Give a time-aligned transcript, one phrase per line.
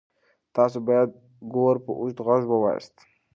[0.55, 1.09] تاسو باید
[1.53, 2.95] ګور په اوږد غږ ووایاست.